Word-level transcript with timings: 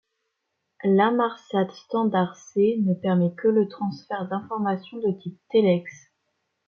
L'inmarsat 0.83 1.69
standard 1.73 2.35
C 2.35 2.79
ne 2.83 2.95
permet 2.95 3.35
que 3.35 3.47
le 3.47 3.67
transfert 3.67 4.27
d'information 4.27 4.97
de 4.97 5.11
type 5.21 5.39
telex. 5.51 5.93